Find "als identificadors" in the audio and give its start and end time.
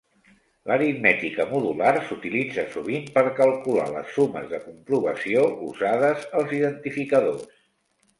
6.41-7.45